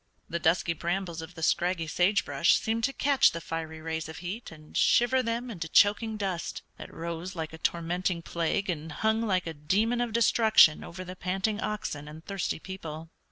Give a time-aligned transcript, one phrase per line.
[0.27, 4.17] The dusky brambles of the scraggy sage brush seemed to catch the fiery rays of
[4.17, 9.21] heat and shiver them into choking dust, that rose like a tormenting plague and hung
[9.21, 13.11] like a demon of destruction over the panting oxen and thirsty people.